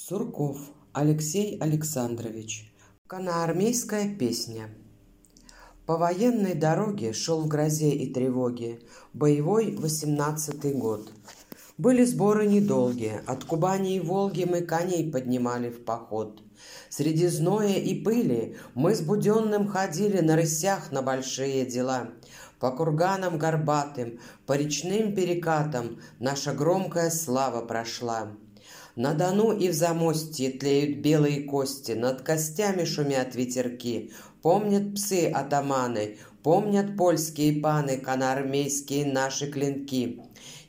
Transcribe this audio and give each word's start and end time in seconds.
Сурков 0.00 0.58
Алексей 0.92 1.58
Александрович. 1.58 2.72
Коноармейская 3.08 4.14
песня. 4.14 4.68
По 5.86 5.96
военной 5.96 6.54
дороге 6.54 7.12
шел 7.12 7.40
в 7.40 7.48
грозе 7.48 7.90
и 7.90 8.12
тревоге 8.14 8.78
боевой 9.12 9.74
восемнадцатый 9.74 10.72
год. 10.72 11.12
Были 11.78 12.04
сборы 12.04 12.46
недолгие, 12.46 13.24
от 13.26 13.42
Кубани 13.42 13.96
и 13.96 14.00
Волги 14.00 14.44
мы 14.44 14.60
коней 14.60 15.10
поднимали 15.10 15.68
в 15.68 15.84
поход. 15.84 16.44
Среди 16.88 17.26
зноя 17.26 17.74
и 17.74 18.00
пыли 18.00 18.56
мы 18.74 18.94
с 18.94 19.00
Буденным 19.00 19.66
ходили 19.66 20.20
на 20.20 20.36
рысях 20.36 20.92
на 20.92 21.02
большие 21.02 21.66
дела. 21.66 22.10
По 22.60 22.70
курганам 22.70 23.36
горбатым, 23.36 24.20
по 24.46 24.52
речным 24.52 25.12
перекатам 25.12 26.00
наша 26.20 26.52
громкая 26.52 27.10
слава 27.10 27.66
прошла. 27.66 28.28
На 28.98 29.14
Дону 29.14 29.52
и 29.52 29.68
в 29.68 29.74
Замостье 29.74 30.50
тлеют 30.50 30.98
белые 30.98 31.44
кости, 31.44 31.92
Над 31.92 32.22
костями 32.22 32.84
шумят 32.84 33.36
ветерки. 33.36 34.10
Помнят 34.42 34.96
псы-атаманы, 34.96 36.16
помнят 36.42 36.96
польские 36.96 37.60
паны, 37.60 37.98
Конармейские 37.98 39.06
наши 39.06 39.52
клинки. 39.52 40.20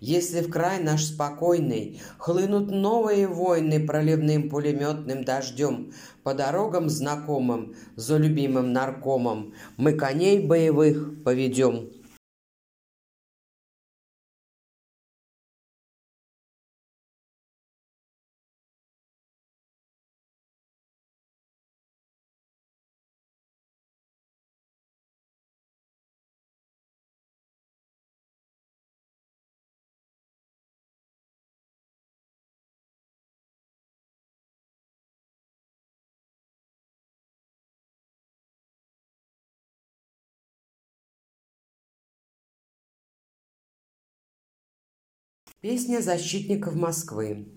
Если 0.00 0.42
в 0.42 0.50
край 0.50 0.82
наш 0.82 1.04
спокойный 1.04 2.02
Хлынут 2.18 2.70
новые 2.70 3.26
войны 3.26 3.86
Проливным 3.86 4.50
пулеметным 4.50 5.24
дождем, 5.24 5.94
По 6.22 6.34
дорогам 6.34 6.90
знакомым, 6.90 7.76
За 7.96 8.18
любимым 8.18 8.74
наркомом 8.74 9.54
Мы 9.78 9.94
коней 9.94 10.46
боевых 10.46 11.24
поведем. 11.24 11.88
Песня 45.60 46.00
защитников 46.00 46.76
Москвы. 46.76 47.48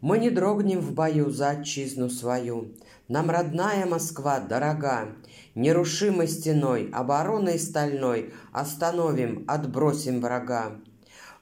Мы 0.00 0.16
не 0.16 0.30
дрогнем 0.30 0.80
в 0.80 0.94
бою 0.94 1.28
за 1.28 1.50
отчизну 1.50 2.08
свою. 2.08 2.72
Нам 3.08 3.28
родная 3.28 3.84
Москва 3.84 4.40
дорога. 4.40 5.08
Нерушимой 5.54 6.28
стеной, 6.28 6.88
обороной 6.90 7.58
стальной 7.58 8.32
Остановим, 8.52 9.44
отбросим 9.48 10.22
врага. 10.22 10.78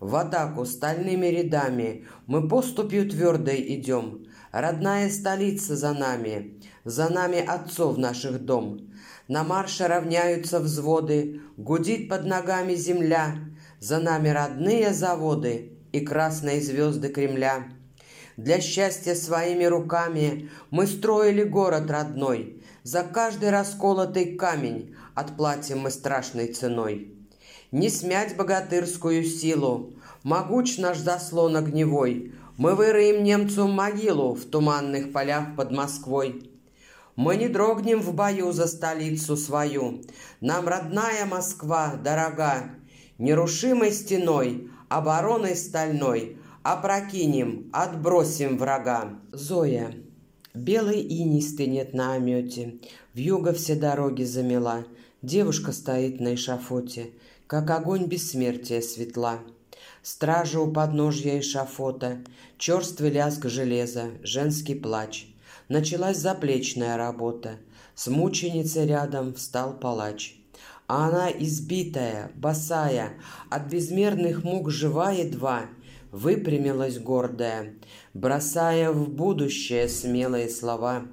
В 0.00 0.16
атаку 0.16 0.64
стальными 0.64 1.26
рядами 1.26 2.08
Мы 2.26 2.48
поступью 2.48 3.08
твердой 3.08 3.64
идем. 3.76 4.26
Родная 4.52 5.10
столица 5.10 5.76
за 5.76 5.92
нами, 5.92 6.60
За 6.84 7.08
нами 7.08 7.38
отцов 7.38 7.98
наших 7.98 8.44
дом. 8.44 8.90
На 9.28 9.44
марше 9.44 9.86
равняются 9.86 10.60
взводы, 10.60 11.42
Гудит 11.56 12.08
под 12.08 12.24
ногами 12.24 12.74
земля— 12.74 13.36
за 13.80 13.98
нами 13.98 14.28
родные 14.30 14.92
заводы 14.92 15.72
и 15.92 16.00
красные 16.00 16.60
звезды 16.60 17.08
Кремля. 17.08 17.68
Для 18.36 18.60
счастья 18.60 19.14
своими 19.14 19.64
руками 19.64 20.50
мы 20.70 20.86
строили 20.86 21.44
город 21.44 21.90
родной. 21.90 22.62
За 22.82 23.02
каждый 23.02 23.50
расколотый 23.50 24.36
камень 24.36 24.94
отплатим 25.14 25.80
мы 25.80 25.90
страшной 25.90 26.52
ценой. 26.52 27.14
Не 27.70 27.90
смять 27.90 28.36
богатырскую 28.36 29.24
силу, 29.24 29.92
могуч 30.22 30.78
наш 30.78 30.98
заслон 30.98 31.56
огневой. 31.56 32.32
Мы 32.58 32.74
выроем 32.74 33.22
немцу 33.22 33.68
могилу 33.68 34.34
в 34.34 34.44
туманных 34.44 35.12
полях 35.12 35.54
под 35.54 35.70
Москвой. 35.70 36.50
Мы 37.14 37.36
не 37.36 37.48
дрогнем 37.48 38.00
в 38.00 38.12
бою 38.14 38.50
за 38.50 38.66
столицу 38.66 39.36
свою. 39.36 40.02
Нам 40.40 40.66
родная 40.66 41.24
Москва 41.24 41.94
дорога, 41.94 42.70
Нерушимой 43.16 43.92
стеной, 43.92 44.70
обороной 44.88 45.54
стальной 45.54 46.36
Опрокинем, 46.64 47.70
отбросим 47.72 48.58
врага. 48.58 49.20
Зоя. 49.30 49.94
Белый 50.52 51.00
иней 51.00 51.42
стынет 51.42 51.94
на 51.94 52.14
омете, 52.14 52.80
Вьюга 53.14 53.52
все 53.52 53.76
дороги 53.76 54.24
замела, 54.24 54.84
Девушка 55.22 55.70
стоит 55.70 56.18
на 56.18 56.34
эшафоте, 56.34 57.12
Как 57.46 57.70
огонь 57.70 58.06
бессмертия 58.06 58.80
светла. 58.80 59.38
Стража 60.02 60.60
у 60.60 60.72
подножья 60.72 61.38
эшафота, 61.38 62.18
Черствый 62.56 63.10
лязг 63.10 63.46
железа, 63.46 64.10
женский 64.22 64.74
плач. 64.74 65.26
Началась 65.68 66.18
заплечная 66.18 66.96
работа, 66.96 67.56
С 67.94 68.06
мученицей 68.08 68.86
рядом 68.86 69.34
встал 69.34 69.78
палач 69.78 70.38
а 70.88 71.08
она 71.08 71.30
избитая, 71.30 72.32
босая, 72.34 73.12
от 73.50 73.66
безмерных 73.66 74.42
мук 74.42 74.70
жива 74.70 75.12
едва, 75.12 75.66
выпрямилась 76.10 76.98
гордая, 76.98 77.74
бросая 78.14 78.90
в 78.90 79.10
будущее 79.10 79.86
смелые 79.86 80.48
слова. 80.48 81.04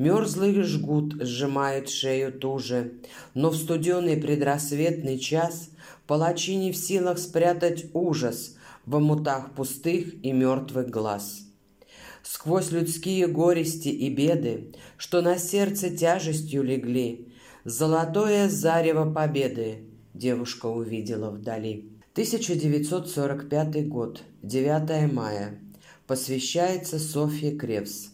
Мерзлый 0.00 0.62
жгут 0.62 1.16
сжимает 1.20 1.90
шею 1.90 2.32
туже, 2.32 2.94
но 3.34 3.50
в 3.50 3.56
студеный 3.56 4.16
предрассветный 4.16 5.18
час 5.18 5.68
палачи 6.06 6.56
не 6.56 6.72
в 6.72 6.76
силах 6.78 7.18
спрятать 7.18 7.84
ужас 7.92 8.56
в 8.86 8.96
омутах 8.96 9.52
пустых 9.54 10.14
и 10.24 10.32
мертвых 10.32 10.88
глаз. 10.88 11.42
Сквозь 12.22 12.70
людские 12.70 13.26
горести 13.26 13.88
и 13.88 14.08
беды, 14.08 14.72
что 14.96 15.20
на 15.20 15.36
сердце 15.36 15.90
тяжестью 15.94 16.62
легли, 16.62 17.28
Золотое 17.64 18.48
зарево 18.48 19.12
победы 19.12 19.80
девушка 20.14 20.64
увидела 20.64 21.30
вдали. 21.30 21.90
1945 22.12 23.86
год, 23.86 24.22
9 24.42 25.12
мая. 25.12 25.58
Посвящается 26.06 26.98
Софье 26.98 27.54
Кревс. 27.54 28.12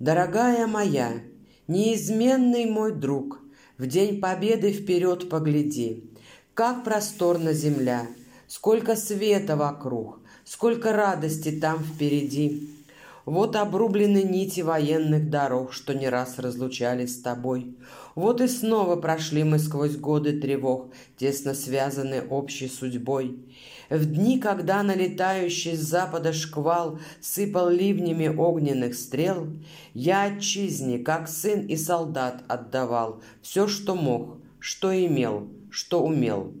Дорогая 0.00 0.66
моя, 0.66 1.20
неизменный 1.68 2.64
мой 2.64 2.92
друг, 2.92 3.38
В 3.76 3.86
день 3.86 4.18
победы 4.18 4.72
вперед 4.72 5.28
погляди. 5.28 6.10
Как 6.54 6.84
просторна 6.84 7.52
земля, 7.52 8.06
сколько 8.46 8.96
света 8.96 9.56
вокруг, 9.56 10.20
Сколько 10.44 10.94
радости 10.94 11.50
там 11.50 11.84
впереди. 11.84 12.70
Вот 13.26 13.54
обрублены 13.54 14.22
нити 14.22 14.60
военных 14.60 15.28
дорог, 15.28 15.72
что 15.72 15.94
не 15.94 16.08
раз 16.08 16.38
разлучались 16.38 17.16
с 17.16 17.22
тобой. 17.22 17.76
Вот 18.14 18.40
и 18.40 18.48
снова 18.48 18.96
прошли 18.96 19.44
мы 19.44 19.58
сквозь 19.58 19.96
годы 19.96 20.40
тревог, 20.40 20.92
тесно 21.16 21.54
связаны 21.54 22.22
общей 22.22 22.68
судьбой. 22.68 23.38
В 23.90 24.04
дни, 24.06 24.38
когда 24.38 24.82
налетающий 24.82 25.76
с 25.76 25.80
запада 25.80 26.32
шквал 26.32 26.98
сыпал 27.20 27.68
ливнями 27.68 28.28
огненных 28.28 28.94
стрел, 28.94 29.48
я 29.94 30.22
отчизне, 30.24 30.98
как 30.98 31.28
сын 31.28 31.66
и 31.66 31.76
солдат, 31.76 32.42
отдавал 32.48 33.22
все, 33.42 33.66
что 33.68 33.94
мог, 33.94 34.38
что 34.60 34.94
имел, 34.94 35.48
что 35.70 36.02
умел. 36.02 36.52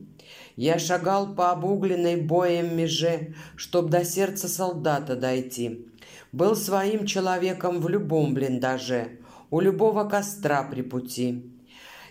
Я 0.56 0.78
шагал 0.78 1.34
по 1.34 1.52
обугленной 1.52 2.16
боем 2.16 2.76
меже, 2.76 3.34
чтоб 3.56 3.88
до 3.88 4.04
сердца 4.04 4.46
солдата 4.46 5.16
дойти. 5.16 5.86
Был 6.32 6.54
своим 6.54 7.06
человеком 7.06 7.80
в 7.80 7.88
любом 7.88 8.34
блиндаже, 8.34 9.18
у 9.50 9.58
любого 9.58 10.08
костра 10.08 10.62
при 10.62 10.82
пути. 10.82 11.52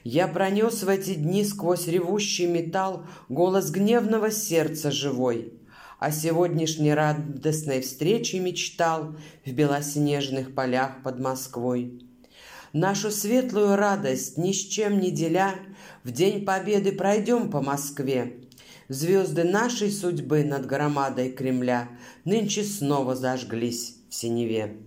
Я 0.04 0.27
пронес 0.27 0.83
в 0.83 0.89
эти 0.89 1.16
дни 1.16 1.45
сквозь 1.45 1.88
ревущий 1.88 2.45
металл 2.45 3.06
голос 3.30 3.71
гневного 3.71 4.30
сердца 4.30 4.92
живой. 4.92 5.54
О 6.00 6.12
сегодняшней 6.12 6.94
радостной 6.94 7.80
встрече 7.80 8.39
мечтал 8.39 9.16
в 9.45 9.51
белоснежных 9.54 10.54
полях 10.54 11.01
под 11.01 11.19
Москвой. 11.19 12.01
Нашу 12.74 13.12
светлую 13.12 13.77
радость 13.77 14.38
ни 14.38 14.51
с 14.51 14.57
чем 14.57 15.00
не 15.00 15.12
деля, 15.12 15.56
В 16.04 16.12
день 16.12 16.44
победы 16.44 16.92
пройдем 16.92 17.50
по 17.50 17.62
Москве. 17.62 18.42
Звезды 18.89 19.45
нашей 19.45 19.92
судьбы 19.92 20.44
над 20.44 20.66
громадой 20.66 21.31
Кремля 21.31 21.88
Нынче 22.25 22.63
снова 22.63 23.16
зажглись 23.16 23.99
в 24.09 24.13
синеве. 24.13 24.79